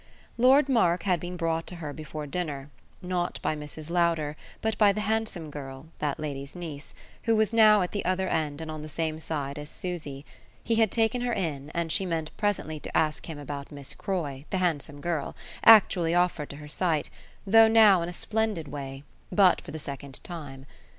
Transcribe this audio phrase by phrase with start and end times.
[0.39, 2.71] Lord Mark had been brought to her before dinner
[3.03, 3.87] not by Mrs.
[3.91, 8.27] Lowder, but by the handsome girl, that lady's niece, who was now at the other
[8.27, 10.25] end and on the same side as Susie;
[10.63, 14.43] he had taken her in, and she meant presently to ask him about Miss Croy,
[14.49, 17.11] the handsome girl, actually offered to her sight
[17.45, 20.65] though now in a splendid way but for the second time.